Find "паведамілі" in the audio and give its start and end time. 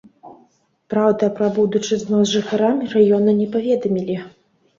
3.59-4.19